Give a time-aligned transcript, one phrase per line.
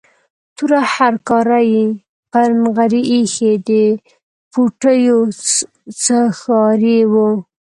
[0.55, 1.83] توره هرکاره یې
[2.31, 3.69] پر نغري ایښې، د
[4.51, 5.19] پوټیو
[6.01, 7.13] څښاری و.